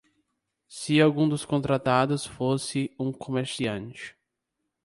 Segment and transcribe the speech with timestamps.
[0.67, 4.17] Se algum dos contratados fosse um comerciante.